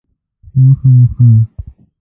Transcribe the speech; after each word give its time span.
په 0.49 0.55
مخه 0.63 0.87
مو 0.95 1.05
ښه 1.13 1.25